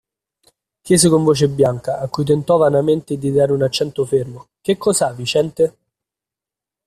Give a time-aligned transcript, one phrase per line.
[0.81, 5.13] Chiese con voce bianca, a cui tentò vanamente di dare un accento fermo: Che cos'ha,
[5.13, 5.77] Viciente?